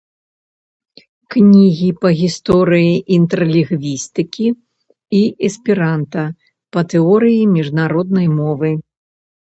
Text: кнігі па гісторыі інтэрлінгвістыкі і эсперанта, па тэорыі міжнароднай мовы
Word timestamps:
кнігі 1.35 1.89
па 2.05 2.09
гісторыі 2.21 2.95
інтэрлінгвістыкі 3.19 4.47
і 5.19 5.23
эсперанта, 5.51 6.23
па 6.75 6.79
тэорыі 6.95 7.49
міжнароднай 7.59 8.27
мовы 8.41 8.69